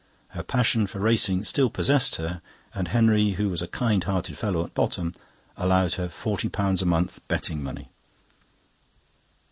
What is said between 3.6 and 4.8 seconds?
a kind hearted fellow at